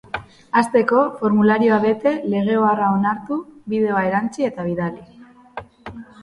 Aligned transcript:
Hasteko, 0.59 1.01
formularioa 1.19 1.77
bete, 1.83 2.13
lege 2.35 2.55
oharra 2.61 2.87
onartu, 2.95 3.37
bideoa 3.75 4.03
erantsi 4.09 4.49
eta 4.49 4.67
bidali. 4.71 5.63